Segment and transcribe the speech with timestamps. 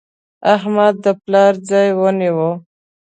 [0.55, 2.49] احمد د پلار ځای ونیو.